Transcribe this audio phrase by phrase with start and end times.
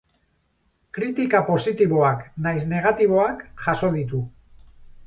[0.97, 4.27] Kritika positiboak nahiz negatiboak jaso ditu.